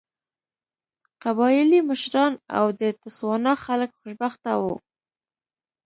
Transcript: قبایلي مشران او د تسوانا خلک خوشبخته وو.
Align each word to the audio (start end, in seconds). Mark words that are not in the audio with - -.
قبایلي 1.23 1.79
مشران 1.89 2.33
او 2.57 2.65
د 2.79 2.81
تسوانا 3.01 3.53
خلک 3.65 3.89
خوشبخته 3.99 4.51
وو. 4.61 4.75